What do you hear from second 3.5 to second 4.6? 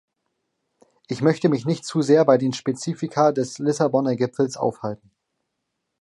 Lissabonner Gipfels